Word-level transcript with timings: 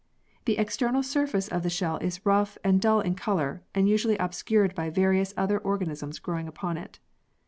The 0.45 0.57
external 0.57 1.03
surface 1.03 1.47
of 1.47 1.61
the 1.61 1.69
shell 1.69 1.97
is 1.99 2.25
rough 2.25 2.57
and 2.63 2.81
dull 2.81 3.01
in 3.01 3.13
colour 3.13 3.61
and 3.75 3.87
usually 3.87 4.17
obscured 4.17 4.73
by 4.73 4.89
various 4.89 5.31
other 5.37 5.59
organisms 5.59 6.17
growing 6.17 6.47
upon 6.47 6.77
it. 6.77 6.97